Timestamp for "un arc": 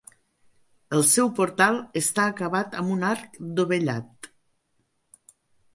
2.97-3.39